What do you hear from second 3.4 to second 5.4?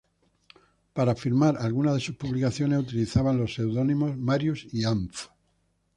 seudónimos "Marius" y "AmF".